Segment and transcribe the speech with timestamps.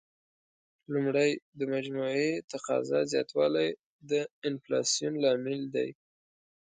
[0.93, 3.69] لومړی: د مجموعي تقاضا زیاتوالی
[4.09, 4.11] د
[4.47, 5.89] انفلاسیون لامل دی.